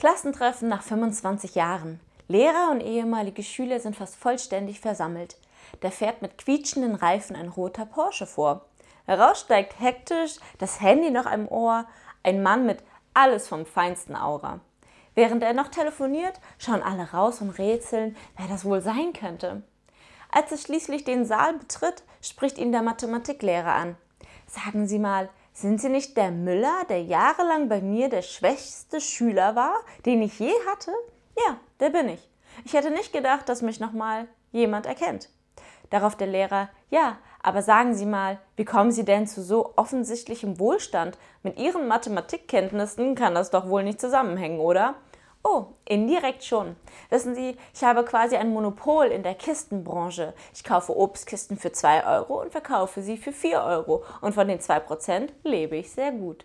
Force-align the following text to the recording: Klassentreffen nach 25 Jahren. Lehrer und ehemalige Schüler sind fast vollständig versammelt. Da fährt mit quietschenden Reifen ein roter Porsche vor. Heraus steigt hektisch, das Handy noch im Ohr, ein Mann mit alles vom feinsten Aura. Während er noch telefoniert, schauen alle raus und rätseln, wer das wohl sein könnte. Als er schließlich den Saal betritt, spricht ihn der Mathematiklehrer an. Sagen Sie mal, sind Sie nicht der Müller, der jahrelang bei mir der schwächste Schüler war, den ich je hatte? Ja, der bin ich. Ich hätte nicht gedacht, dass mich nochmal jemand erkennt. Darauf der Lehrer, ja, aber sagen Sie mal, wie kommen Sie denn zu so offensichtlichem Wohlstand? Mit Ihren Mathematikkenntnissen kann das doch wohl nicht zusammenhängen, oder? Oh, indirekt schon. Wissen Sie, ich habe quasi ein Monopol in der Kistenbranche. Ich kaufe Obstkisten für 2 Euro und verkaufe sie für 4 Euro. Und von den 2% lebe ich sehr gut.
Klassentreffen 0.00 0.70
nach 0.70 0.82
25 0.82 1.56
Jahren. 1.56 2.00
Lehrer 2.26 2.70
und 2.70 2.80
ehemalige 2.80 3.42
Schüler 3.42 3.80
sind 3.80 3.94
fast 3.94 4.16
vollständig 4.16 4.80
versammelt. 4.80 5.36
Da 5.80 5.90
fährt 5.90 6.22
mit 6.22 6.38
quietschenden 6.38 6.94
Reifen 6.94 7.36
ein 7.36 7.48
roter 7.48 7.84
Porsche 7.84 8.26
vor. 8.26 8.64
Heraus 9.04 9.40
steigt 9.40 9.78
hektisch, 9.78 10.36
das 10.56 10.80
Handy 10.80 11.10
noch 11.10 11.30
im 11.30 11.46
Ohr, 11.46 11.84
ein 12.22 12.42
Mann 12.42 12.64
mit 12.64 12.82
alles 13.12 13.46
vom 13.46 13.66
feinsten 13.66 14.16
Aura. 14.16 14.60
Während 15.14 15.42
er 15.42 15.52
noch 15.52 15.68
telefoniert, 15.68 16.40
schauen 16.56 16.82
alle 16.82 17.10
raus 17.10 17.42
und 17.42 17.50
rätseln, 17.50 18.16
wer 18.38 18.48
das 18.48 18.64
wohl 18.64 18.80
sein 18.80 19.12
könnte. 19.12 19.62
Als 20.30 20.50
er 20.50 20.56
schließlich 20.56 21.04
den 21.04 21.26
Saal 21.26 21.58
betritt, 21.58 22.04
spricht 22.22 22.56
ihn 22.56 22.72
der 22.72 22.80
Mathematiklehrer 22.80 23.74
an. 23.74 23.96
Sagen 24.46 24.88
Sie 24.88 24.98
mal, 24.98 25.28
sind 25.60 25.80
Sie 25.80 25.88
nicht 25.88 26.16
der 26.16 26.30
Müller, 26.30 26.84
der 26.88 27.02
jahrelang 27.02 27.68
bei 27.68 27.80
mir 27.80 28.08
der 28.08 28.22
schwächste 28.22 29.00
Schüler 29.00 29.56
war, 29.56 29.74
den 30.06 30.22
ich 30.22 30.38
je 30.38 30.52
hatte? 30.70 30.92
Ja, 31.36 31.56
der 31.80 31.90
bin 31.90 32.08
ich. 32.08 32.28
Ich 32.64 32.72
hätte 32.72 32.90
nicht 32.90 33.12
gedacht, 33.12 33.48
dass 33.48 33.62
mich 33.62 33.80
nochmal 33.80 34.26
jemand 34.52 34.86
erkennt. 34.86 35.28
Darauf 35.90 36.16
der 36.16 36.28
Lehrer, 36.28 36.68
ja, 36.88 37.18
aber 37.42 37.62
sagen 37.62 37.94
Sie 37.94 38.06
mal, 38.06 38.38
wie 38.56 38.64
kommen 38.64 38.92
Sie 38.92 39.04
denn 39.04 39.26
zu 39.26 39.42
so 39.42 39.72
offensichtlichem 39.76 40.58
Wohlstand? 40.58 41.18
Mit 41.42 41.58
Ihren 41.58 41.88
Mathematikkenntnissen 41.88 43.14
kann 43.14 43.34
das 43.34 43.50
doch 43.50 43.68
wohl 43.68 43.82
nicht 43.82 44.00
zusammenhängen, 44.00 44.60
oder? 44.60 44.94
Oh, 45.42 45.68
indirekt 45.86 46.44
schon. 46.44 46.76
Wissen 47.08 47.34
Sie, 47.34 47.56
ich 47.74 47.82
habe 47.82 48.04
quasi 48.04 48.36
ein 48.36 48.52
Monopol 48.52 49.06
in 49.06 49.22
der 49.22 49.34
Kistenbranche. 49.34 50.34
Ich 50.54 50.64
kaufe 50.64 50.94
Obstkisten 50.94 51.56
für 51.56 51.72
2 51.72 52.06
Euro 52.06 52.42
und 52.42 52.52
verkaufe 52.52 53.00
sie 53.02 53.16
für 53.16 53.32
4 53.32 53.62
Euro. 53.62 54.04
Und 54.20 54.34
von 54.34 54.48
den 54.48 54.60
2% 54.60 55.30
lebe 55.42 55.76
ich 55.76 55.90
sehr 55.92 56.12
gut. 56.12 56.44